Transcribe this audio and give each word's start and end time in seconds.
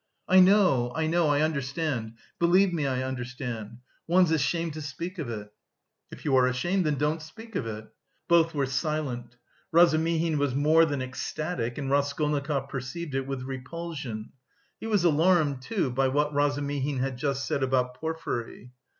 "I 0.27 0.39
know, 0.39 0.91
I 0.95 1.05
know, 1.05 1.27
I 1.27 1.41
understand. 1.41 2.13
Believe 2.39 2.73
me, 2.73 2.87
I 2.87 3.03
understand. 3.03 3.77
One's 4.07 4.31
ashamed 4.31 4.73
to 4.73 4.81
speak 4.81 5.19
of 5.19 5.29
it." 5.29 5.53
"If 6.09 6.25
you 6.25 6.35
are 6.37 6.47
ashamed, 6.47 6.87
then 6.87 6.95
don't 6.95 7.21
speak 7.21 7.55
of 7.55 7.67
it." 7.67 7.85
Both 8.27 8.55
were 8.55 8.65
silent. 8.65 9.35
Razumihin 9.71 10.39
was 10.39 10.55
more 10.55 10.85
than 10.85 11.03
ecstatic 11.03 11.77
and 11.77 11.91
Raskolnikov 11.91 12.67
perceived 12.67 13.13
it 13.13 13.27
with 13.27 13.43
repulsion. 13.43 14.31
He 14.79 14.87
was 14.87 15.03
alarmed, 15.03 15.61
too, 15.61 15.91
by 15.91 16.07
what 16.07 16.33
Razumihin 16.33 16.97
had 16.97 17.17
just 17.19 17.45
said 17.45 17.61
about 17.61 17.93
Porfiry. 17.93 18.71